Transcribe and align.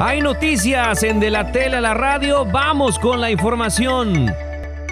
Hay 0.00 0.20
noticias 0.20 1.02
en 1.02 1.18
De 1.18 1.28
la 1.28 1.50
Tele 1.50 1.78
a 1.78 1.80
la 1.80 1.92
Radio. 1.92 2.44
Vamos 2.44 3.00
con 3.00 3.20
la 3.20 3.32
información. 3.32 4.32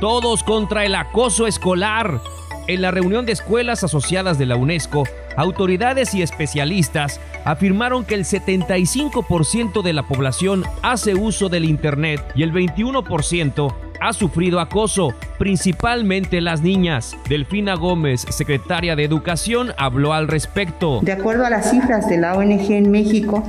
Todos 0.00 0.42
contra 0.42 0.84
el 0.84 0.96
acoso 0.96 1.46
escolar. 1.46 2.20
En 2.66 2.82
la 2.82 2.90
reunión 2.90 3.24
de 3.24 3.30
escuelas 3.30 3.84
asociadas 3.84 4.36
de 4.36 4.46
la 4.46 4.56
UNESCO, 4.56 5.04
autoridades 5.36 6.12
y 6.12 6.22
especialistas 6.22 7.20
afirmaron 7.44 8.04
que 8.04 8.16
el 8.16 8.24
75% 8.24 9.82
de 9.84 9.92
la 9.92 10.02
población 10.02 10.64
hace 10.82 11.14
uso 11.14 11.48
del 11.48 11.66
Internet 11.66 12.20
y 12.34 12.42
el 12.42 12.52
21% 12.52 13.72
ha 14.00 14.12
sufrido 14.12 14.58
acoso, 14.58 15.14
principalmente 15.38 16.40
las 16.40 16.62
niñas. 16.62 17.16
Delfina 17.28 17.76
Gómez, 17.76 18.22
secretaria 18.30 18.96
de 18.96 19.04
Educación, 19.04 19.72
habló 19.78 20.12
al 20.12 20.26
respecto. 20.26 20.98
De 21.02 21.12
acuerdo 21.12 21.46
a 21.46 21.50
las 21.50 21.70
cifras 21.70 22.08
de 22.08 22.18
la 22.18 22.34
ONG 22.34 22.72
en 22.72 22.90
México, 22.90 23.44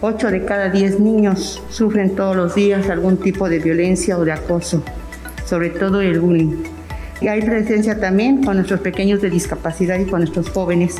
8 0.00 0.30
de 0.30 0.44
cada 0.44 0.68
10 0.68 1.00
niños 1.00 1.60
sufren 1.70 2.14
todos 2.14 2.36
los 2.36 2.54
días 2.54 2.88
algún 2.88 3.16
tipo 3.16 3.48
de 3.48 3.58
violencia 3.58 4.16
o 4.16 4.24
de 4.24 4.32
acoso, 4.32 4.82
sobre 5.44 5.70
todo 5.70 6.00
el 6.00 6.20
bullying. 6.20 6.62
Y 7.20 7.26
hay 7.26 7.42
presencia 7.42 7.98
también 7.98 8.44
con 8.44 8.56
nuestros 8.56 8.80
pequeños 8.80 9.20
de 9.20 9.30
discapacidad 9.30 9.98
y 9.98 10.06
con 10.06 10.20
nuestros 10.20 10.50
jóvenes. 10.50 10.96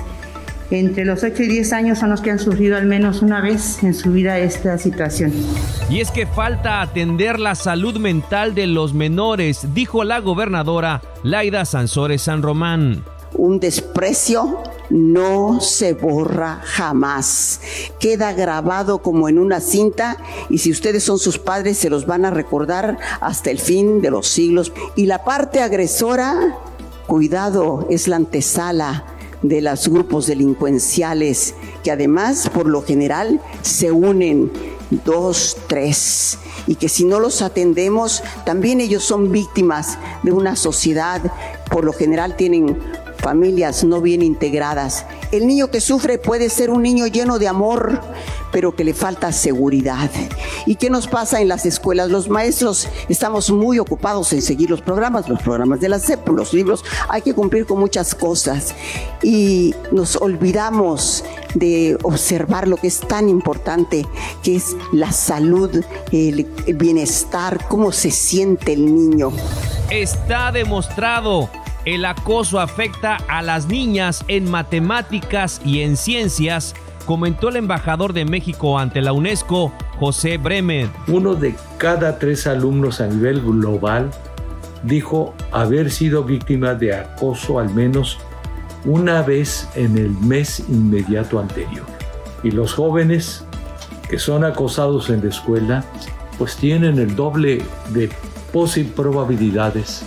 Entre 0.71 1.05
los 1.05 1.23
8 1.23 1.45
y 1.45 1.49
10 1.49 1.73
años 1.73 1.99
son 1.99 2.11
los 2.11 2.21
que 2.21 2.33
han 2.33 2.41
sufrido 2.41 2.77
al 2.77 2.87
menos 2.87 3.23
una 3.23 3.41
vez 3.41 3.83
en 3.85 3.95
su 3.95 4.13
vida 4.13 4.37
esta 4.39 4.77
situación. 4.79 5.33
Y 5.89 6.01
es 6.01 6.11
que 6.11 6.27
falta 6.27 6.83
atender 6.83 7.39
la 7.39 7.55
salud 7.55 7.99
mental 7.99 8.55
de 8.55 8.67
los 8.67 8.95
menores, 8.95 9.69
dijo 9.75 10.03
la 10.03 10.19
gobernadora 10.19 11.01
Laida 11.23 11.65
Sansores 11.65 12.23
San 12.23 12.43
Román. 12.43 13.05
Un 13.35 13.61
desprecio 13.61 14.63
no 14.91 15.61
se 15.61 15.93
borra 15.93 16.61
jamás. 16.65 17.61
Queda 17.99 18.33
grabado 18.33 18.99
como 18.99 19.29
en 19.29 19.39
una 19.39 19.61
cinta 19.61 20.17
y 20.49 20.59
si 20.59 20.71
ustedes 20.71 21.05
son 21.05 21.19
sus 21.19 21.39
padres 21.39 21.79
se 21.79 21.91
los 21.91 22.07
van 22.07 22.25
a 22.25 22.31
recordar 22.31 22.99
hasta 23.21 23.51
el 23.51 23.59
fin 23.59 24.01
de 24.01 24.11
los 24.11 24.29
siglos. 24.29 24.73
Y 24.97 25.07
la 25.07 25.25
parte 25.25 25.61
agresora, 25.61 26.59
cuidado, 27.07 27.87
es 27.91 28.09
la 28.09 28.17
antesala 28.17 29.05
de 29.43 29.61
los 29.61 29.89
grupos 29.89 30.27
delincuenciales 30.27 31.55
que 31.85 31.93
además 31.93 32.51
por 32.53 32.67
lo 32.67 32.83
general 32.83 33.41
se 33.63 33.93
unen 33.93 34.51
dos, 34.91 35.57
tres, 35.67 36.39
y 36.67 36.75
que 36.77 36.89
si 36.89 37.05
no 37.05 37.21
los 37.21 37.43
atendemos, 37.43 38.23
también 38.45 38.81
ellos 38.81 39.05
son 39.05 39.31
víctimas 39.31 39.99
de 40.23 40.33
una 40.33 40.57
sociedad, 40.57 41.21
por 41.71 41.85
lo 41.85 41.93
general 41.93 42.37
tienen 42.37 42.79
familias 43.29 43.85
no 43.85 44.01
bien 44.01 44.23
integradas. 44.23 45.05
El 45.33 45.47
niño 45.47 45.71
que 45.71 45.83
sufre 45.83 46.17
puede 46.17 46.49
ser 46.49 46.71
un 46.71 46.83
niño 46.83 47.07
lleno 47.09 47.39
de 47.39 47.47
amor, 47.47 48.01
pero 48.51 48.75
que 48.75 48.85
le 48.85 48.95
falta 48.95 49.33
seguridad. 49.33 50.11
¿Y 50.65 50.77
qué 50.77 50.89
nos 50.89 51.09
pasa 51.09 51.43
en 51.43 51.49
las 51.49 51.67
escuelas? 51.67 52.09
Los 52.09 52.31
maestros 52.31 52.89
estamos 53.11 53.51
muy 53.51 53.79
ocupados 53.79 54.33
en 54.33 54.41
seguir 54.41 54.71
los 54.71 54.81
programas, 54.81 55.29
los 55.29 55.43
programas 55.43 55.79
de 55.81 55.91
la 55.91 55.99
CEP, 55.99 56.27
los 56.29 56.55
libros, 56.55 56.83
hay 57.11 57.21
que 57.21 57.35
cumplir 57.35 57.67
con 57.67 57.79
muchas 57.79 58.15
cosas 58.15 58.75
y 59.23 59.75
nos 59.93 60.17
olvidamos 60.17 61.23
de 61.55 61.99
observar 62.05 62.67
lo 62.67 62.79
que 62.79 62.87
es 62.87 63.01
tan 63.01 63.29
importante, 63.29 64.07
que 64.43 64.57
es 64.57 64.75
la 64.91 65.13
salud, 65.13 65.85
el, 66.13 66.47
bienestar, 66.77 67.69
cómo 67.69 67.93
se 67.93 68.11
siente 68.11 68.73
el 68.73 68.87
niño. 68.87 69.33
Está 69.91 70.51
demostrado 70.51 71.51
el 71.85 72.05
acoso 72.05 72.61
afecta 72.61 73.17
a 73.29 73.43
las 73.43 73.67
niñas 73.69 74.25
en 74.29 74.51
matemáticas 74.51 75.61
y 75.65 75.83
en 75.83 75.97
ciencias, 75.97 76.75
comentó 77.07 77.49
el 77.49 77.57
embajador 77.57 78.13
de 78.13 78.25
México 78.25 78.79
ante 78.79 79.01
la 79.01 79.13
UNESCO, 79.13 79.73
José 79.99 80.37
Bremer. 80.37 80.89
Uno 81.07 81.35
de 81.35 81.55
cada 81.79 82.19
tres 82.19 82.47
alumnos 82.47 83.01
a 83.01 83.07
nivel 83.07 83.41
global 83.41 84.11
dijo 84.83 85.35
haber 85.51 85.91
sido 85.91 86.25
víctima 86.25 86.75
de 86.75 86.95
acoso 86.95 87.59
al 87.59 87.71
menos 87.75 88.19
una 88.85 89.23
vez 89.23 89.69
en 89.75 89.99
el 89.99 90.11
mes 90.11 90.65
inmediato 90.69 91.39
anterior. 91.39 91.87
Y 92.43 92.51
los 92.51 92.75
jóvenes 92.75 93.45
que 94.09 94.19
son 94.19 94.45
acosados 94.45 95.11
en 95.11 95.23
la 95.23 95.29
escuela, 95.29 95.85
pues 96.39 96.57
tienen 96.57 96.99
el 96.99 97.15
doble 97.15 97.63
de 97.91 98.11
probabilidades 98.95 100.05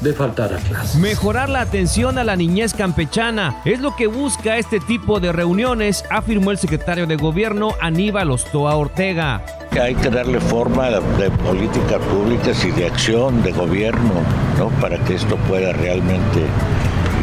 de 0.00 0.12
faltar 0.12 0.54
a 0.54 0.56
clases. 0.56 0.96
Mejorar 0.96 1.48
la 1.48 1.60
atención 1.60 2.18
a 2.18 2.24
la 2.24 2.36
niñez 2.36 2.74
campechana 2.74 3.60
es 3.64 3.80
lo 3.80 3.94
que 3.96 4.06
busca 4.06 4.56
este 4.56 4.80
tipo 4.80 5.20
de 5.20 5.32
reuniones, 5.32 6.04
afirmó 6.10 6.50
el 6.50 6.58
secretario 6.58 7.06
de 7.06 7.16
gobierno 7.16 7.74
Aníbal 7.80 8.30
Ostoa 8.30 8.76
Ortega. 8.76 9.44
Hay 9.80 9.94
que 9.94 10.10
darle 10.10 10.40
forma 10.40 10.88
de 10.90 11.30
políticas 11.30 12.00
públicas 12.10 12.64
y 12.64 12.70
de 12.72 12.86
acción 12.86 13.42
de 13.42 13.52
gobierno, 13.52 14.14
¿no? 14.58 14.68
Para 14.80 14.98
que 15.04 15.14
esto 15.14 15.36
pueda 15.48 15.72
realmente 15.72 16.40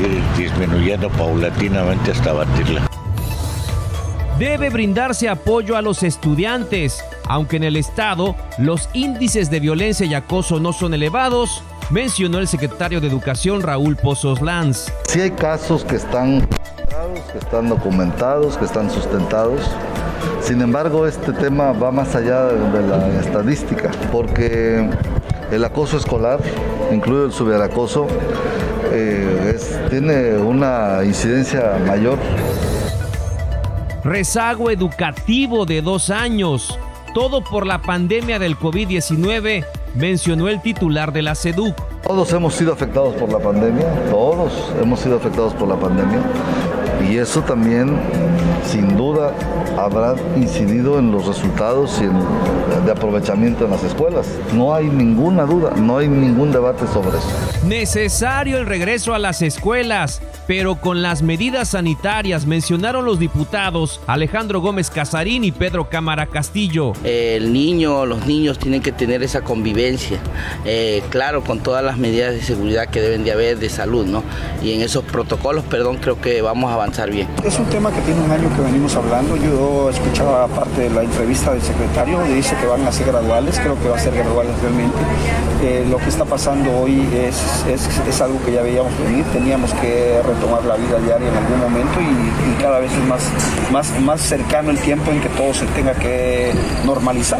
ir 0.01 0.21
disminuyendo 0.37 1.09
paulatinamente 1.09 2.11
hasta 2.11 2.33
batirla. 2.33 2.87
Debe 4.37 4.69
brindarse 4.69 5.29
apoyo 5.29 5.75
a 5.75 5.81
los 5.81 6.03
estudiantes, 6.03 7.03
aunque 7.27 7.57
en 7.57 7.63
el 7.63 7.75
Estado 7.75 8.35
los 8.59 8.87
índices 8.93 9.49
de 9.49 9.59
violencia 9.59 10.05
y 10.05 10.13
acoso 10.13 10.59
no 10.59 10.73
son 10.73 10.93
elevados, 10.93 11.63
mencionó 11.89 12.39
el 12.39 12.47
secretario 12.47 12.99
de 12.99 13.07
Educación 13.07 13.61
Raúl 13.61 13.95
Pozos 13.95 14.41
Lanz. 14.41 14.91
Sí 15.07 15.21
hay 15.21 15.31
casos 15.31 15.83
que 15.83 15.95
están 15.95 16.47
que 17.31 17.37
están 17.37 17.69
documentados, 17.69 18.57
que 18.57 18.65
están 18.65 18.89
sustentados. 18.89 19.61
Sin 20.41 20.61
embargo, 20.61 21.07
este 21.07 21.31
tema 21.33 21.71
va 21.71 21.91
más 21.91 22.15
allá 22.15 22.45
de 22.45 22.87
la 22.87 23.19
estadística, 23.19 23.91
porque 24.11 24.89
el 25.51 25.63
acoso 25.63 25.97
escolar, 25.97 26.39
incluido 26.91 27.25
el 27.25 27.31
suberacoso, 27.31 28.07
eh, 28.91 29.57
tiene 29.89 30.37
una 30.37 31.03
incidencia 31.03 31.77
mayor. 31.85 32.17
Rezago 34.03 34.71
educativo 34.71 35.65
de 35.65 35.81
dos 35.81 36.09
años, 36.09 36.77
todo 37.13 37.43
por 37.43 37.65
la 37.65 37.81
pandemia 37.81 38.39
del 38.39 38.57
COVID-19 38.57 39.65
mencionó 39.97 40.47
el 40.47 40.61
titular 40.61 41.11
de 41.11 41.21
la 41.21 41.35
SEDUC. 41.35 41.75
Todos 42.03 42.31
hemos 42.31 42.53
sido 42.53 42.73
afectados 42.73 43.15
por 43.15 43.31
la 43.31 43.39
pandemia, 43.39 43.85
todos 44.09 44.53
hemos 44.81 44.99
sido 44.99 45.17
afectados 45.17 45.53
por 45.53 45.67
la 45.67 45.75
pandemia 45.75 46.19
y 47.09 47.17
eso 47.17 47.41
también 47.41 47.97
sin 48.65 48.97
duda 48.97 49.33
habrá 49.77 50.15
incidido 50.35 50.99
en 50.99 51.11
los 51.11 51.25
resultados 51.25 51.99
y 52.01 52.05
en, 52.05 52.85
de 52.85 52.91
aprovechamiento 52.91 53.65
en 53.65 53.71
las 53.71 53.83
escuelas. 53.83 54.27
No 54.53 54.73
hay 54.73 54.87
ninguna 54.87 55.43
duda, 55.43 55.71
no 55.75 55.97
hay 55.97 56.07
ningún 56.07 56.51
debate 56.51 56.85
sobre 56.87 57.17
eso. 57.17 57.29
Necesario 57.65 58.57
el 58.57 58.65
regreso 58.65 59.13
a 59.13 59.19
las 59.19 59.41
escuelas, 59.41 60.21
pero 60.47 60.75
con 60.75 61.01
las 61.01 61.21
medidas 61.21 61.69
sanitarias, 61.69 62.45
mencionaron 62.45 63.05
los 63.05 63.19
diputados 63.19 64.01
Alejandro 64.07 64.61
Gómez 64.61 64.89
Casarín 64.89 65.43
y 65.43 65.51
Pedro 65.51 65.89
Cámara 65.89 66.25
Castillo. 66.25 66.93
El 67.03 67.53
niño, 67.53 68.05
los 68.05 68.25
niños 68.25 68.57
tienen 68.57 68.81
que 68.81 68.91
tener 68.91 69.23
esa 69.23 69.41
convivencia, 69.41 70.19
eh, 70.65 71.03
claro, 71.09 71.43
con 71.43 71.59
todas 71.59 71.83
las 71.83 71.97
medidas 71.97 72.33
de 72.33 72.41
seguridad 72.41 72.87
que 72.87 73.01
deben 73.01 73.23
de 73.23 73.31
haber 73.31 73.59
de 73.59 73.69
salud, 73.69 74.05
¿no? 74.05 74.23
Y 74.63 74.73
en 74.73 74.81
esos 74.81 75.03
protocolos, 75.03 75.63
perdón, 75.65 75.97
creo 75.97 76.19
que 76.19 76.41
vamos 76.41 76.71
a 76.71 76.73
avanzar 76.73 76.86
bien. 77.09 77.27
Es 77.43 77.59
un 77.59 77.65
tema 77.65 77.91
que 77.91 78.01
tiene 78.01 78.21
un 78.21 78.31
año 78.31 78.49
que 78.55 78.61
venimos 78.61 78.95
hablando. 78.95 79.35
Yo 79.37 79.89
escuchaba 79.89 80.47
parte 80.47 80.81
de 80.81 80.89
la 80.89 81.03
entrevista 81.03 81.51
del 81.51 81.61
secretario, 81.61 82.21
dice 82.23 82.55
que 82.59 82.65
van 82.65 82.85
a 82.85 82.91
ser 82.91 83.07
graduales, 83.07 83.59
creo 83.59 83.79
que 83.79 83.89
va 83.89 83.97
a 83.97 83.99
ser 83.99 84.15
graduales 84.15 84.53
realmente. 84.61 84.97
Eh, 85.63 85.85
lo 85.89 85.97
que 85.97 86.09
está 86.09 86.25
pasando 86.25 86.71
hoy 86.79 87.07
es, 87.13 87.65
es, 87.67 88.21
algo 88.21 88.43
que 88.43 88.53
ya 88.53 88.61
veíamos 88.61 88.91
venir, 88.99 89.23
teníamos 89.25 89.71
que 89.75 90.21
retomar 90.25 90.63
la 90.65 90.75
vida 90.75 90.99
diaria 90.99 91.27
en 91.27 91.37
algún 91.37 91.59
momento 91.59 91.99
y, 91.99 92.51
y 92.51 92.61
cada 92.61 92.79
vez 92.79 92.91
es 92.91 93.03
más, 93.05 93.21
más, 93.71 94.01
más 94.01 94.21
cercano 94.21 94.71
el 94.71 94.79
tiempo 94.79 95.11
en 95.11 95.21
que 95.21 95.29
todo 95.29 95.53
se 95.53 95.65
tenga 95.67 95.93
que 95.93 96.51
normalizar. 96.85 97.39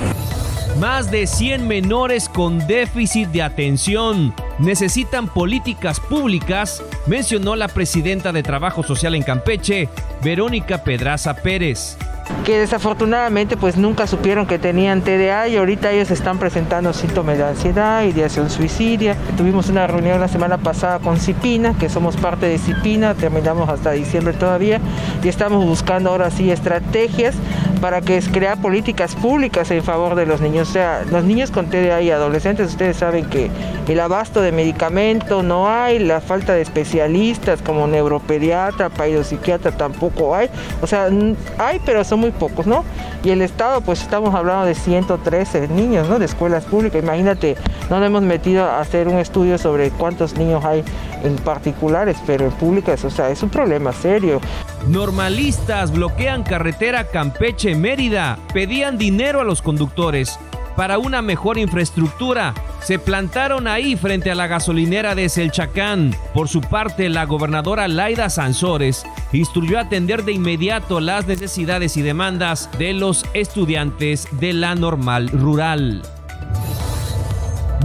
Más 0.79 1.09
de 1.09 1.25
100 1.25 1.67
menores 1.67 2.29
con 2.29 2.59
déficit 2.67 3.29
de 3.29 3.41
atención 3.41 4.33
necesitan 4.59 5.27
políticas 5.27 5.99
públicas, 5.99 6.83
mencionó 7.05 7.55
la 7.55 7.67
presidenta 7.67 8.31
de 8.31 8.43
Trabajo 8.43 8.83
Social 8.83 9.15
en 9.15 9.23
Campeche, 9.23 9.89
Verónica 10.23 10.83
Pedraza 10.83 11.35
Pérez 11.35 11.97
que 12.45 12.59
desafortunadamente 12.59 13.57
pues 13.57 13.77
nunca 13.77 14.07
supieron 14.07 14.47
que 14.47 14.59
tenían 14.59 15.01
TDA 15.01 15.47
y 15.47 15.57
ahorita 15.57 15.91
ellos 15.91 16.11
están 16.11 16.39
presentando 16.39 16.93
síntomas 16.93 17.37
de 17.37 17.45
ansiedad, 17.45 18.03
ideación 18.03 18.49
suicidia. 18.49 19.15
Tuvimos 19.37 19.69
una 19.69 19.87
reunión 19.87 20.19
la 20.19 20.27
semana 20.27 20.57
pasada 20.57 20.99
con 20.99 21.19
Cipina, 21.19 21.73
que 21.77 21.89
somos 21.89 22.17
parte 22.17 22.47
de 22.47 22.57
Cipina, 22.57 23.13
terminamos 23.15 23.69
hasta 23.69 23.91
diciembre 23.91 24.33
todavía 24.33 24.79
y 25.23 25.27
estamos 25.27 25.65
buscando 25.65 26.09
ahora 26.09 26.31
sí 26.31 26.51
estrategias 26.51 27.35
para 27.79 28.01
que 28.01 28.19
crear 28.31 28.59
políticas 28.61 29.15
públicas 29.15 29.69
en 29.71 29.83
favor 29.83 30.15
de 30.15 30.25
los 30.25 30.41
niños. 30.41 30.69
O 30.69 30.73
sea, 30.73 31.03
los 31.09 31.23
niños 31.23 31.51
con 31.51 31.67
TDA 31.67 32.01
y 32.01 32.11
adolescentes, 32.11 32.69
ustedes 32.69 32.97
saben 32.97 33.25
que 33.25 33.49
el 33.87 33.99
abasto 33.99 34.41
de 34.41 34.51
medicamento 34.51 35.43
no 35.43 35.69
hay, 35.69 35.99
la 35.99 36.21
falta 36.21 36.53
de 36.53 36.61
especialistas 36.61 37.61
como 37.61 37.87
neuropediatra, 37.87 38.89
psiquiatra 39.23 39.71
tampoco 39.71 40.35
hay. 40.35 40.49
O 40.81 40.87
sea, 40.87 41.09
hay, 41.57 41.79
pero 41.85 42.03
son 42.03 42.19
muy 42.19 42.31
pocos, 42.31 42.67
¿no? 42.67 42.83
Y 43.23 43.29
el 43.29 43.41
Estado, 43.41 43.81
pues 43.81 44.01
estamos 44.01 44.33
hablando 44.33 44.65
de 44.65 44.75
113 44.75 45.67
niños, 45.69 46.07
¿no? 46.09 46.19
De 46.19 46.25
escuelas 46.25 46.65
públicas. 46.65 47.01
Imagínate, 47.01 47.55
no 47.89 47.99
nos 47.99 48.07
hemos 48.07 48.23
metido 48.23 48.65
a 48.65 48.79
hacer 48.79 49.07
un 49.07 49.17
estudio 49.17 49.57
sobre 49.57 49.91
cuántos 49.91 50.37
niños 50.37 50.63
hay 50.65 50.83
en 51.23 51.35
particulares, 51.37 52.17
pero 52.25 52.45
en 52.45 52.51
públicas, 52.51 53.03
o 53.05 53.09
sea, 53.09 53.29
es 53.29 53.41
un 53.43 53.49
problema 53.49 53.91
serio. 53.93 54.39
Normalistas 54.87 55.91
bloquean 55.91 56.43
carretera 56.43 57.09
Campeche-Mérida, 57.09 58.39
pedían 58.53 58.97
dinero 58.97 59.41
a 59.41 59.43
los 59.43 59.61
conductores 59.61 60.39
para 60.77 60.97
una 60.97 61.21
mejor 61.21 61.57
infraestructura. 61.57 62.53
Se 62.81 62.97
plantaron 62.97 63.67
ahí 63.67 63.97
frente 63.97 64.31
a 64.31 64.35
la 64.35 64.47
gasolinera 64.47 65.13
de 65.13 65.27
Selchacán. 65.27 66.15
Por 66.33 66.47
su 66.47 66.61
parte, 66.61 67.09
la 67.09 67.25
gobernadora 67.25 67.89
Laida 67.89 68.29
Sansores 68.29 69.03
instruyó 69.33 69.77
atender 69.77 70.23
de 70.23 70.31
inmediato 70.31 71.01
las 71.01 71.27
necesidades 71.27 71.97
y 71.97 72.01
demandas 72.01 72.69
de 72.77 72.93
los 72.93 73.25
estudiantes 73.33 74.27
de 74.39 74.53
la 74.53 74.75
normal 74.75 75.27
rural. 75.29 76.01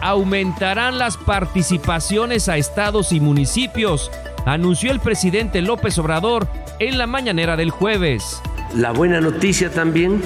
Aumentarán 0.00 0.98
las 0.98 1.16
participaciones 1.16 2.48
a 2.48 2.56
estados 2.56 3.12
y 3.12 3.20
municipios, 3.20 4.10
anunció 4.44 4.90
el 4.92 5.00
presidente 5.00 5.62
López 5.62 5.98
Obrador 5.98 6.46
en 6.78 6.98
la 6.98 7.06
mañanera 7.06 7.56
del 7.56 7.70
jueves. 7.70 8.42
La 8.76 8.92
buena 8.92 9.22
noticia 9.22 9.70
también 9.70 10.20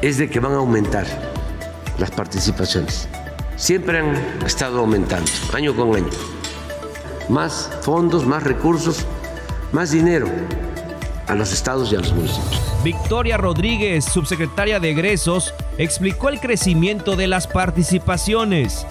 es 0.00 0.16
de 0.16 0.30
que 0.30 0.40
van 0.40 0.52
a 0.52 0.56
aumentar 0.56 1.04
las 1.98 2.10
participaciones. 2.10 3.06
Siempre 3.56 3.98
han 3.98 4.16
estado 4.46 4.78
aumentando, 4.78 5.30
año 5.52 5.76
con 5.76 5.94
año 5.94 6.08
más 7.28 7.70
fondos, 7.82 8.24
más 8.24 8.44
recursos, 8.44 9.04
más 9.72 9.90
dinero 9.90 10.26
a 11.26 11.34
los 11.34 11.52
estados 11.52 11.92
y 11.92 11.96
a 11.96 11.98
los 11.98 12.14
municipios. 12.14 12.62
Victoria 12.82 13.36
Rodríguez, 13.36 14.06
subsecretaria 14.06 14.80
de 14.80 14.92
egresos, 14.92 15.52
explicó 15.76 16.30
el 16.30 16.40
crecimiento 16.40 17.14
de 17.14 17.26
las 17.26 17.46
participaciones. 17.46 18.86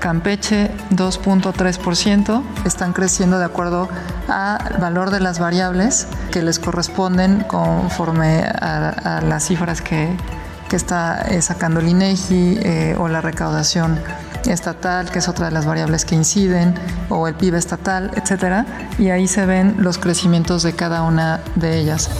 Campeche 0.00 0.70
2.3%, 0.90 2.42
están 2.64 2.92
creciendo 2.92 3.38
de 3.38 3.44
acuerdo 3.44 3.88
al 4.28 4.78
valor 4.78 5.10
de 5.10 5.20
las 5.20 5.38
variables 5.38 6.06
que 6.32 6.42
les 6.42 6.58
corresponden 6.58 7.44
conforme 7.46 8.40
a, 8.40 9.20
las 9.24 9.46
cifras 9.46 9.80
que, 9.80 10.08
está 10.72 11.22
eh, 11.30 11.40
sacando 11.40 11.80
el 11.80 11.88
INEGI 11.88 12.58
eh, 12.60 12.96
o 12.98 13.08
la 13.08 13.22
recaudación 13.22 13.98
estatal, 14.46 15.10
que 15.10 15.20
es 15.20 15.28
otra 15.28 15.46
de 15.46 15.52
las 15.52 15.64
variables 15.64 16.04
que 16.04 16.14
inciden, 16.14 16.74
o 17.08 17.26
el 17.28 17.34
PIB 17.34 17.54
estatal, 17.54 18.10
etcétera, 18.14 18.66
y 18.98 19.10
ahí 19.10 19.26
se 19.26 19.46
ven 19.46 19.76
los 19.78 19.98
crecimientos 19.98 20.62
de 20.62 20.74
cada 20.74 21.02
una 21.02 21.40
de 21.54 21.78
ellas. 21.78 22.10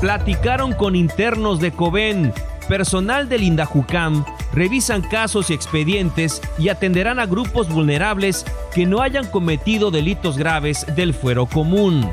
Platicaron 0.00 0.72
con 0.72 0.96
internos 0.96 1.60
de 1.60 1.72
COVEN, 1.72 2.32
personal 2.68 3.28
del 3.28 3.42
INDAJUCAM, 3.42 4.24
revisan 4.52 5.02
casos 5.02 5.50
y 5.50 5.54
expedientes 5.54 6.40
y 6.58 6.68
atenderán 6.68 7.18
a 7.18 7.26
grupos 7.26 7.68
vulnerables 7.68 8.44
que 8.74 8.86
no 8.86 9.02
hayan 9.02 9.26
cometido 9.26 9.90
delitos 9.90 10.36
graves 10.38 10.86
del 10.94 11.14
fuero 11.14 11.46
común. 11.46 12.10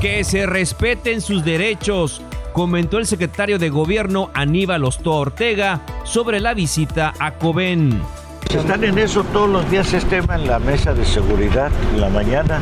Que 0.00 0.24
se 0.24 0.46
respeten 0.46 1.20
sus 1.20 1.44
derechos, 1.44 2.22
comentó 2.52 2.98
el 2.98 3.06
secretario 3.06 3.58
de 3.58 3.70
Gobierno 3.70 4.30
Aníbal 4.34 4.84
Ostoa 4.84 5.16
Ortega 5.16 5.80
sobre 6.04 6.40
la 6.40 6.54
visita 6.54 7.14
a 7.18 7.34
Coven. 7.34 8.02
Están 8.54 8.84
en 8.84 8.98
eso 8.98 9.24
todos 9.32 9.48
los 9.48 9.70
días 9.70 9.94
este 9.94 10.20
tema 10.20 10.34
en 10.34 10.46
la 10.46 10.58
mesa 10.58 10.92
de 10.92 11.04
seguridad. 11.06 11.70
En 11.94 12.00
la 12.02 12.10
mañana 12.10 12.60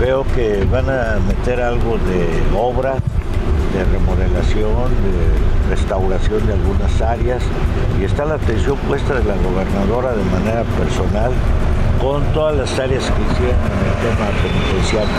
veo 0.00 0.24
que 0.34 0.64
van 0.64 0.90
a 0.90 1.18
meter 1.28 1.60
algo 1.60 1.98
de 1.98 2.58
obra, 2.58 2.96
de 3.72 3.84
remodelación, 3.84 4.90
de 4.90 5.70
restauración 5.70 6.46
de 6.46 6.52
algunas 6.54 7.00
áreas 7.00 7.42
y 8.00 8.04
está 8.04 8.24
la 8.24 8.34
atención 8.34 8.76
puesta 8.88 9.14
de 9.14 9.24
la 9.24 9.36
gobernadora 9.36 10.12
de 10.12 10.24
manera 10.24 10.64
personal 10.78 11.32
con 12.00 12.24
todas 12.32 12.56
las 12.56 12.78
áreas 12.78 13.04
que 13.04 13.22
hicieron 13.22 13.60
en 13.60 13.86
el 13.86 13.94
tema 14.02 14.26
penitenciario. 14.42 15.16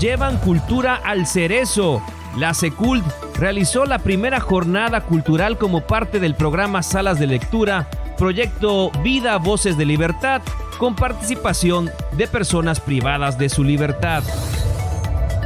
Llevan 0.00 0.36
cultura 0.38 0.96
al 0.96 1.26
cerezo 1.26 2.02
la 2.36 2.52
SECULT 2.52 3.04
realizó 3.38 3.84
la 3.84 4.00
primera 4.00 4.40
jornada 4.40 5.02
cultural 5.02 5.56
como 5.56 5.82
parte 5.82 6.18
del 6.18 6.34
programa 6.34 6.82
Salas 6.82 7.20
de 7.20 7.28
Lectura, 7.28 7.88
proyecto 8.18 8.90
Vida 9.04 9.38
Voces 9.38 9.78
de 9.78 9.84
Libertad, 9.84 10.42
con 10.78 10.96
participación 10.96 11.90
de 12.12 12.26
personas 12.26 12.80
privadas 12.80 13.38
de 13.38 13.48
su 13.48 13.62
libertad. 13.62 14.24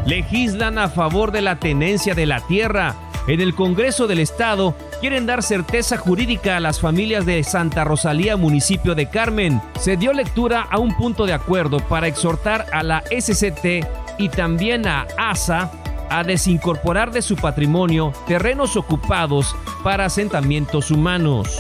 Legislan 0.09 0.79
a 0.79 0.89
favor 0.89 1.33
de 1.33 1.43
la 1.43 1.57
tenencia 1.57 2.15
de 2.15 2.25
la 2.25 2.41
tierra. 2.41 2.95
En 3.27 3.43
el 3.43 3.55
Congreso 3.55 4.07
del 4.07 4.21
Estado 4.21 4.75
quieren 5.03 5.27
dar 5.27 5.43
certeza 5.43 5.99
jurídica 5.99 6.57
a 6.57 6.61
las 6.61 6.81
familias 6.81 7.27
de 7.27 7.45
Santa 7.45 7.85
Rosalía, 7.85 8.39
municipio 8.39 8.95
de 8.95 9.11
Carmen. 9.11 9.61
Se 9.79 9.99
dio 9.99 10.15
lectura 10.15 10.63
a 10.63 10.79
un 10.79 10.97
punto 10.97 11.27
de 11.27 11.35
acuerdo 11.35 11.81
para 11.81 12.07
exhortar 12.07 12.65
a 12.73 12.83
la 12.83 13.03
SCT 13.11 13.87
y 14.17 14.31
también 14.31 14.87
a 14.87 15.07
ASA 15.19 15.71
a 16.09 16.25
desincorporar 16.25 17.11
de 17.11 17.21
su 17.21 17.37
patrimonio 17.37 18.15
terrenos 18.27 18.79
ocupados 18.79 19.55
para 19.85 20.07
asentamientos 20.07 20.91
humanos. 20.91 21.55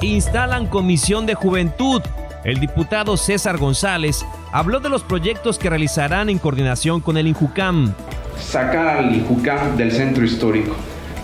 Instalan 0.00 0.66
Comisión 0.66 1.26
de 1.26 1.34
Juventud. 1.34 2.00
El 2.42 2.58
diputado 2.58 3.18
César 3.18 3.58
González 3.58 4.24
habló 4.52 4.80
de 4.80 4.90
los 4.90 5.02
proyectos 5.02 5.58
que 5.58 5.70
realizarán 5.70 6.28
en 6.28 6.38
coordinación 6.38 7.00
con 7.00 7.16
el 7.16 7.26
INJUCAM. 7.26 7.94
Sacar 8.38 8.98
al 8.98 9.14
INJUCAM 9.14 9.76
del 9.76 9.90
centro 9.90 10.24
histórico, 10.24 10.76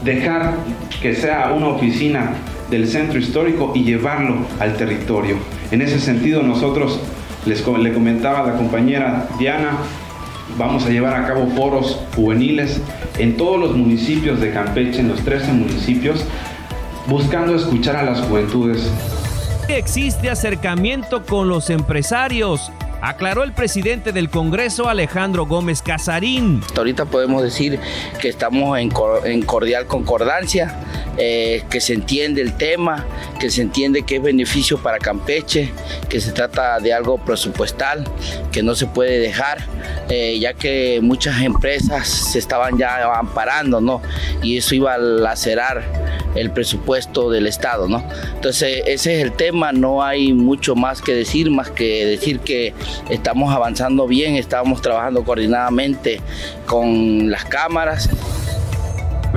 dejar 0.02 0.54
que 1.00 1.14
sea 1.14 1.52
una 1.52 1.68
oficina 1.68 2.32
del 2.70 2.88
centro 2.88 3.18
histórico 3.18 3.72
y 3.74 3.84
llevarlo 3.84 4.38
al 4.58 4.76
territorio. 4.76 5.36
En 5.70 5.82
ese 5.82 6.00
sentido 6.00 6.42
nosotros 6.42 7.00
les 7.46 7.66
le 7.66 7.92
comentaba 7.92 8.40
a 8.40 8.46
la 8.46 8.56
compañera 8.56 9.28
Diana 9.38 9.78
vamos 10.56 10.84
a 10.86 10.88
llevar 10.88 11.14
a 11.14 11.26
cabo 11.26 11.46
foros 11.48 12.00
juveniles 12.14 12.80
en 13.18 13.36
todos 13.36 13.60
los 13.60 13.76
municipios 13.76 14.40
de 14.40 14.52
Campeche, 14.52 15.00
en 15.00 15.08
los 15.08 15.20
13 15.20 15.52
municipios, 15.52 16.24
buscando 17.06 17.54
escuchar 17.54 17.96
a 17.96 18.02
las 18.02 18.20
juventudes. 18.22 18.90
Existe 19.68 20.30
acercamiento 20.30 21.24
con 21.24 21.48
los 21.48 21.68
empresarios 21.70 22.72
aclaró 23.00 23.44
el 23.44 23.52
presidente 23.52 24.12
del 24.12 24.30
Congreso 24.30 24.88
Alejandro 24.88 25.46
Gómez 25.46 25.82
Casarín. 25.82 26.62
ahorita 26.76 27.04
podemos 27.04 27.42
decir 27.42 27.78
que 28.20 28.28
estamos 28.28 28.78
en, 28.78 28.90
cordial 29.42 29.86
concordancia, 29.86 30.76
eh, 31.18 31.64
que 31.68 31.80
se 31.80 31.94
entiende 31.94 32.40
el 32.40 32.56
tema, 32.56 33.04
que 33.40 33.50
se 33.50 33.62
entiende 33.62 34.02
que 34.02 34.16
es 34.16 34.22
beneficio 34.22 34.78
para 34.78 34.98
Campeche, 34.98 35.72
que 36.08 36.20
se 36.20 36.32
trata 36.32 36.78
de 36.78 36.92
algo 36.92 37.18
presupuestal, 37.18 38.04
que 38.52 38.62
no 38.62 38.74
se 38.74 38.86
puede 38.86 39.18
dejar, 39.18 39.58
eh, 40.08 40.38
ya 40.38 40.54
que 40.54 41.00
muchas 41.02 41.42
empresas 41.42 42.06
se 42.08 42.38
estaban 42.38 42.78
ya 42.78 43.12
amparando, 43.14 43.80
¿no? 43.80 44.00
Y 44.42 44.58
eso 44.58 44.74
iba 44.74 44.94
a 44.94 44.98
lacerar 44.98 45.84
el 46.34 46.50
presupuesto 46.50 47.30
del 47.30 47.46
Estado, 47.46 47.88
¿no? 47.88 48.04
Entonces 48.34 48.82
ese 48.86 49.16
es 49.16 49.24
el 49.24 49.32
tema, 49.32 49.72
no 49.72 50.02
hay 50.02 50.32
mucho 50.32 50.76
más 50.76 51.02
que 51.02 51.14
decir, 51.14 51.50
más 51.50 51.70
que 51.70 52.06
decir 52.06 52.40
que 52.40 52.74
estamos 53.10 53.52
avanzando 53.52 54.06
bien, 54.06 54.36
estamos 54.36 54.82
trabajando 54.82 55.24
coordinadamente 55.24 56.20
con 56.66 57.30
las 57.30 57.44
cámaras. 57.44 58.08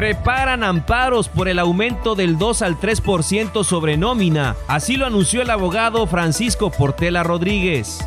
Preparan 0.01 0.63
amparos 0.63 1.29
por 1.29 1.47
el 1.47 1.59
aumento 1.59 2.15
del 2.15 2.39
2 2.39 2.63
al 2.63 2.79
3% 2.79 3.63
sobre 3.63 3.97
nómina. 3.97 4.55
Así 4.67 4.97
lo 4.97 5.05
anunció 5.05 5.43
el 5.43 5.51
abogado 5.51 6.07
Francisco 6.07 6.71
Portela 6.71 7.21
Rodríguez. 7.21 7.99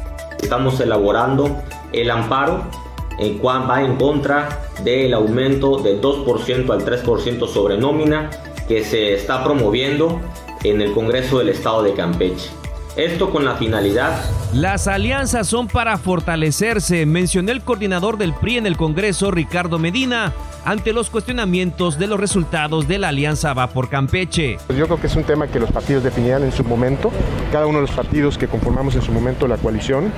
Estamos 0.42 0.80
elaborando 0.80 1.62
el 1.92 2.10
amparo 2.10 2.64
en 3.20 3.38
cual 3.38 3.70
va 3.70 3.80
en 3.84 3.94
contra 3.94 4.64
del 4.82 5.14
aumento 5.14 5.78
del 5.78 6.00
2% 6.00 6.68
al 6.72 6.84
3% 6.84 7.46
sobre 7.46 7.78
nómina 7.78 8.28
que 8.66 8.82
se 8.82 9.14
está 9.14 9.44
promoviendo 9.44 10.20
en 10.64 10.80
el 10.80 10.92
Congreso 10.94 11.38
del 11.38 11.50
Estado 11.50 11.84
de 11.84 11.94
Campeche. 11.94 12.63
Esto 12.96 13.30
con 13.30 13.44
la 13.44 13.56
finalidad. 13.56 14.20
Las 14.52 14.86
alianzas 14.86 15.48
son 15.48 15.66
para 15.66 15.98
fortalecerse, 15.98 17.06
mencionó 17.06 17.50
el 17.50 17.62
coordinador 17.62 18.18
del 18.18 18.32
PRI 18.32 18.58
en 18.58 18.66
el 18.66 18.76
Congreso, 18.76 19.32
Ricardo 19.32 19.80
Medina, 19.80 20.32
ante 20.64 20.92
los 20.92 21.10
cuestionamientos 21.10 21.98
de 21.98 22.06
los 22.06 22.20
resultados 22.20 22.86
de 22.86 22.98
la 23.00 23.08
alianza 23.08 23.52
Va 23.52 23.66
por 23.66 23.88
Campeche. 23.88 24.58
Yo 24.76 24.86
creo 24.86 25.00
que 25.00 25.08
es 25.08 25.16
un 25.16 25.24
tema 25.24 25.48
que 25.48 25.58
los 25.58 25.72
partidos 25.72 26.04
definirán 26.04 26.44
en 26.44 26.52
su 26.52 26.62
momento, 26.62 27.10
cada 27.50 27.66
uno 27.66 27.80
de 27.80 27.88
los 27.88 27.96
partidos 27.96 28.38
que 28.38 28.46
conformamos 28.46 28.94
en 28.94 29.02
su 29.02 29.10
momento 29.10 29.48
la 29.48 29.56
coalición. 29.56 30.12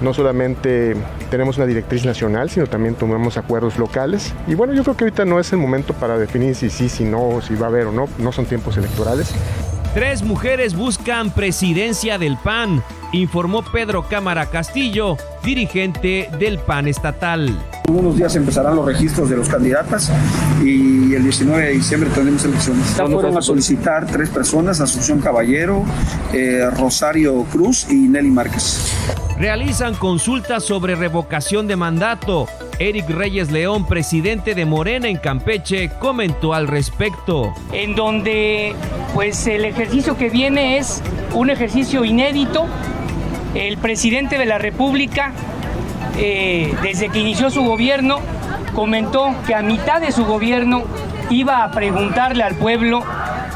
No 0.00 0.12
solamente 0.12 0.96
tenemos 1.30 1.56
una 1.56 1.66
directriz 1.66 2.04
nacional, 2.04 2.50
sino 2.50 2.66
también 2.66 2.96
tomamos 2.96 3.36
acuerdos 3.36 3.78
locales. 3.78 4.32
Y 4.48 4.54
bueno, 4.54 4.72
yo 4.72 4.82
creo 4.82 4.96
que 4.96 5.04
ahorita 5.04 5.24
no 5.24 5.38
es 5.38 5.52
el 5.52 5.58
momento 5.58 5.92
para 5.92 6.18
definir 6.18 6.56
si 6.56 6.68
sí, 6.68 6.88
si 6.88 7.04
no, 7.04 7.40
si 7.42 7.54
va 7.54 7.66
a 7.66 7.68
haber 7.68 7.86
o 7.86 7.92
no. 7.92 8.06
No 8.18 8.32
son 8.32 8.46
tiempos 8.46 8.76
electorales. 8.76 9.32
Tres 9.98 10.22
mujeres 10.22 10.76
buscan 10.76 11.32
presidencia 11.32 12.18
del 12.18 12.36
PAN, 12.36 12.84
informó 13.10 13.64
Pedro 13.64 14.04
Cámara 14.08 14.46
Castillo, 14.46 15.16
dirigente 15.42 16.30
del 16.38 16.60
PAN 16.60 16.86
estatal. 16.86 17.58
En 17.88 17.96
unos 17.96 18.16
días 18.16 18.36
empezarán 18.36 18.76
los 18.76 18.86
registros 18.86 19.28
de 19.28 19.34
los 19.34 19.48
candidatas 19.48 20.12
y 20.62 21.14
el 21.14 21.24
19 21.24 21.64
de 21.64 21.72
diciembre 21.72 22.10
tendremos 22.10 22.44
elecciones. 22.44 22.96
Ya 22.96 23.06
fueron 23.08 23.38
a 23.38 23.42
solicitar 23.42 24.06
tres 24.06 24.30
personas, 24.30 24.80
Asunción 24.80 25.20
Caballero, 25.20 25.84
eh, 26.32 26.70
Rosario 26.76 27.42
Cruz 27.50 27.90
y 27.90 27.96
Nelly 27.96 28.30
Márquez. 28.30 28.92
Realizan 29.36 29.96
consultas 29.96 30.62
sobre 30.62 30.94
revocación 30.94 31.66
de 31.66 31.74
mandato. 31.74 32.46
Eric 32.78 33.10
Reyes 33.10 33.50
León, 33.50 33.86
presidente 33.86 34.54
de 34.54 34.64
Morena 34.64 35.08
en 35.08 35.16
Campeche, 35.16 35.90
comentó 35.98 36.54
al 36.54 36.68
respecto. 36.68 37.52
En 37.72 37.96
donde 37.96 38.74
pues 39.14 39.48
el 39.48 39.64
ejercicio 39.64 40.16
que 40.16 40.30
viene 40.30 40.78
es 40.78 41.02
un 41.34 41.50
ejercicio 41.50 42.04
inédito. 42.04 42.66
El 43.54 43.78
presidente 43.78 44.38
de 44.38 44.46
la 44.46 44.58
República, 44.58 45.32
eh, 46.18 46.72
desde 46.82 47.08
que 47.08 47.18
inició 47.18 47.50
su 47.50 47.64
gobierno, 47.64 48.20
comentó 48.74 49.34
que 49.46 49.56
a 49.56 49.62
mitad 49.62 50.00
de 50.00 50.12
su 50.12 50.24
gobierno 50.24 50.84
iba 51.30 51.64
a 51.64 51.72
preguntarle 51.72 52.44
al 52.44 52.54
pueblo 52.54 53.02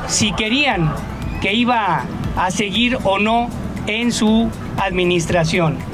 si 0.09 0.33
querían 0.33 0.93
que 1.41 1.55
iba 1.55 2.05
a 2.37 2.51
seguir 2.51 2.99
o 3.05 3.21
no 3.21 3.49
en 3.87 4.11
su 4.11 4.51
administración. 4.79 5.92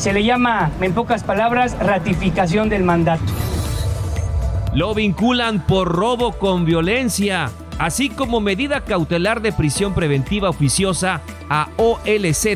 Se 0.00 0.14
le 0.14 0.24
llama, 0.24 0.70
en 0.80 0.94
pocas 0.94 1.24
palabras, 1.24 1.78
ratificación 1.78 2.70
del 2.70 2.84
mandato. 2.84 3.22
Lo 4.72 4.94
vinculan 4.94 5.66
por 5.66 5.88
robo 5.88 6.32
con 6.32 6.64
violencia, 6.64 7.50
así 7.78 8.08
como 8.08 8.40
medida 8.40 8.80
cautelar 8.80 9.42
de 9.42 9.52
prisión 9.52 9.92
preventiva 9.92 10.48
oficiosa 10.48 11.20
a 11.50 11.68
OLZ 11.76 12.46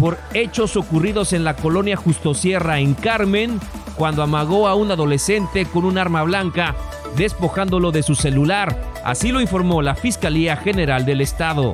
por 0.00 0.18
hechos 0.32 0.76
ocurridos 0.76 1.32
en 1.32 1.44
la 1.44 1.54
colonia 1.54 1.96
Justo 1.96 2.34
Sierra 2.34 2.80
en 2.80 2.94
Carmen, 2.94 3.60
cuando 3.94 4.24
amagó 4.24 4.66
a 4.66 4.74
un 4.74 4.90
adolescente 4.90 5.66
con 5.66 5.84
un 5.84 5.96
arma 5.96 6.24
blanca, 6.24 6.74
despojándolo 7.16 7.92
de 7.92 8.02
su 8.02 8.16
celular. 8.16 8.76
Así 9.04 9.30
lo 9.30 9.40
informó 9.40 9.80
la 9.80 9.94
Fiscalía 9.94 10.56
General 10.56 11.06
del 11.06 11.20
Estado. 11.20 11.72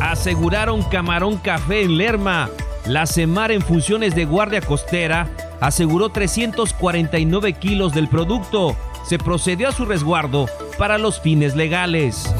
Aseguraron 0.00 0.82
camarón 0.82 1.36
café 1.36 1.82
en 1.82 1.98
Lerma 1.98 2.50
la 2.86 3.06
CEMAR 3.06 3.52
en 3.52 3.62
funciones 3.62 4.14
de 4.14 4.24
guardia 4.24 4.60
costera 4.60 5.28
aseguró 5.60 6.08
349 6.08 7.52
kilos 7.54 7.92
del 7.92 8.08
producto. 8.08 8.76
Se 9.06 9.18
procedió 9.18 9.68
a 9.68 9.72
su 9.72 9.84
resguardo 9.84 10.46
para 10.78 10.98
los 10.98 11.20
fines 11.20 11.54
legales. 11.54 12.32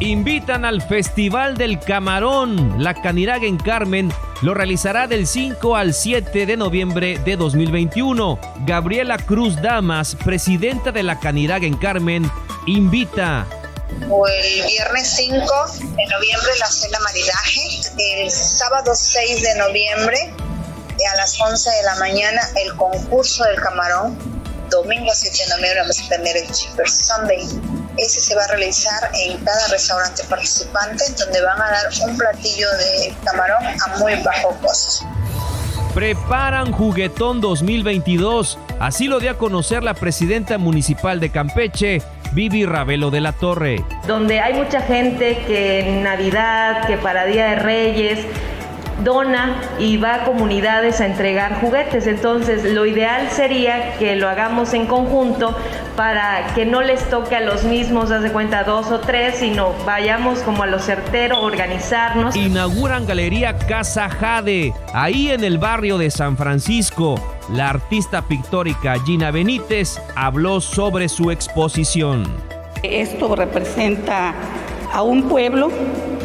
Invitan 0.00 0.64
al 0.64 0.82
Festival 0.82 1.56
del 1.56 1.80
Camarón. 1.80 2.82
La 2.82 2.94
Caniraga 2.94 3.46
en 3.46 3.56
Carmen 3.56 4.12
lo 4.42 4.54
realizará 4.54 5.08
del 5.08 5.26
5 5.26 5.74
al 5.74 5.94
7 5.94 6.46
de 6.46 6.56
noviembre 6.56 7.18
de 7.24 7.36
2021. 7.36 8.38
Gabriela 8.66 9.16
Cruz 9.18 9.60
Damas, 9.60 10.14
presidenta 10.14 10.92
de 10.92 11.02
la 11.02 11.18
Caniraga 11.18 11.66
en 11.66 11.76
Carmen, 11.76 12.30
invita 12.66 13.46
el 13.90 14.66
viernes 14.66 15.08
5 15.16 15.36
de 15.80 16.06
noviembre 16.06 16.50
la 16.58 16.70
cena 16.70 16.98
maridaje, 17.00 17.80
el 17.98 18.30
sábado 18.30 18.94
6 18.94 19.42
de 19.42 19.54
noviembre 19.56 20.34
a 21.12 21.16
las 21.16 21.40
11 21.40 21.70
de 21.70 21.82
la 21.84 21.94
mañana 21.96 22.40
el 22.64 22.74
concurso 22.76 23.44
del 23.44 23.56
camarón, 23.56 24.18
domingo 24.70 25.10
7 25.12 25.36
de 25.44 25.50
noviembre 25.50 25.80
vamos 25.80 26.00
a 26.00 26.08
tener 26.08 26.36
el 26.36 26.50
Cheaper 26.50 26.88
Sunday. 26.88 27.46
Ese 27.96 28.20
se 28.20 28.34
va 28.34 28.44
a 28.44 28.48
realizar 28.48 29.10
en 29.14 29.38
cada 29.44 29.68
restaurante 29.68 30.22
participante, 30.24 31.04
donde 31.18 31.40
van 31.42 31.60
a 31.60 31.70
dar 31.70 31.84
un 32.06 32.16
platillo 32.16 32.70
de 32.76 33.14
camarón 33.24 33.64
a 33.66 33.96
muy 33.98 34.14
bajo 34.22 34.56
costo. 34.62 35.04
Preparan 35.94 36.70
Juguetón 36.70 37.40
2022. 37.40 38.56
Así 38.78 39.08
lo 39.08 39.18
dio 39.18 39.32
a 39.32 39.38
conocer 39.38 39.82
la 39.82 39.94
presidenta 39.94 40.58
municipal 40.58 41.18
de 41.18 41.32
Campeche, 41.32 42.00
Vivi 42.32 42.66
Ravelo 42.66 43.10
de 43.10 43.20
la 43.20 43.32
Torre. 43.32 43.82
Donde 44.06 44.40
hay 44.40 44.54
mucha 44.54 44.80
gente 44.80 45.38
que 45.46 45.80
en 45.80 46.02
Navidad, 46.02 46.86
que 46.86 46.96
para 46.96 47.24
Día 47.24 47.46
de 47.46 47.56
Reyes, 47.56 48.26
dona 49.02 49.60
y 49.78 49.96
va 49.96 50.16
a 50.16 50.24
comunidades 50.24 51.00
a 51.00 51.06
entregar 51.06 51.60
juguetes. 51.60 52.06
Entonces, 52.06 52.64
lo 52.64 52.86
ideal 52.86 53.28
sería 53.30 53.94
que 53.98 54.16
lo 54.16 54.28
hagamos 54.28 54.74
en 54.74 54.86
conjunto 54.86 55.56
para 55.98 56.54
que 56.54 56.64
no 56.64 56.80
les 56.80 57.10
toque 57.10 57.34
a 57.34 57.40
los 57.40 57.64
mismos, 57.64 58.12
haz 58.12 58.22
de 58.22 58.30
cuenta, 58.30 58.62
dos 58.62 58.86
o 58.92 59.00
tres, 59.00 59.34
sino 59.40 59.74
vayamos 59.84 60.38
como 60.42 60.62
a 60.62 60.66
lo 60.68 60.78
certero, 60.78 61.40
organizarnos. 61.40 62.36
Inauguran 62.36 63.04
Galería 63.04 63.58
Casa 63.58 64.08
Jade, 64.08 64.72
ahí 64.94 65.32
en 65.32 65.42
el 65.42 65.58
barrio 65.58 65.98
de 65.98 66.12
San 66.12 66.36
Francisco. 66.36 67.16
La 67.52 67.70
artista 67.70 68.22
pictórica 68.22 68.94
Gina 69.04 69.32
Benítez 69.32 70.00
habló 70.14 70.60
sobre 70.60 71.08
su 71.08 71.32
exposición. 71.32 72.32
Esto 72.84 73.34
representa 73.34 74.34
a 74.92 75.02
un 75.02 75.24
pueblo, 75.24 75.68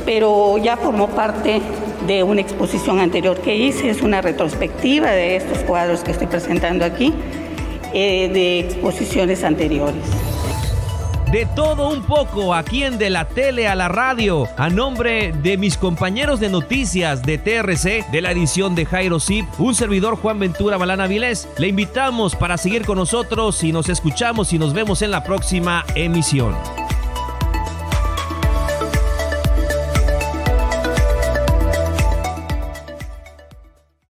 pero 0.06 0.60
ya 0.60 0.78
formó 0.78 1.08
parte 1.08 1.64
de 2.06 2.22
una 2.22 2.42
exposición 2.42 3.00
anterior 3.00 3.40
que 3.40 3.56
hice, 3.56 3.90
es 3.90 4.04
una 4.04 4.22
retrospectiva 4.22 5.10
de 5.10 5.38
estos 5.38 5.58
cuadros 5.60 6.04
que 6.04 6.12
estoy 6.12 6.28
presentando 6.28 6.86
aquí, 6.86 7.12
eh, 7.94 8.30
de 8.34 8.60
exposiciones 8.60 9.44
anteriores. 9.44 10.04
De 11.34 11.48
todo 11.56 11.90
un 11.90 12.04
poco 12.04 12.54
aquí 12.54 12.84
en 12.84 13.00
De 13.00 13.10
la 13.10 13.28
Tele 13.28 13.68
a 13.68 13.74
la 13.74 13.88
Radio, 13.88 14.48
a 14.56 14.70
nombre 14.70 15.34
de 15.42 15.58
mis 15.58 15.78
compañeros 15.78 16.40
de 16.40 16.50
noticias 16.50 17.24
de 17.24 17.40
TRC, 17.40 18.06
de 18.12 18.22
la 18.22 18.32
edición 18.32 18.76
de 18.76 18.86
Jairo 18.86 19.20
Zip, 19.20 19.48
un 19.58 19.74
servidor 19.74 20.16
Juan 20.16 20.38
Ventura 20.38 20.78
Balana 20.78 21.08
Vilés, 21.08 21.48
le 21.58 21.70
invitamos 21.70 22.36
para 22.36 22.58
seguir 22.58 22.86
con 22.86 23.00
nosotros 23.00 23.64
y 23.64 23.72
nos 23.72 23.90
escuchamos 23.90 24.54
y 24.54 24.60
nos 24.60 24.74
vemos 24.74 25.02
en 25.02 25.10
la 25.10 25.24
próxima 25.24 25.84
emisión. 25.96 26.54